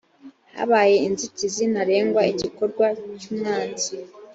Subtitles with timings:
[0.57, 2.85] habaye inzitizi ntarengwa igikorwa
[3.19, 3.95] cy umwanzi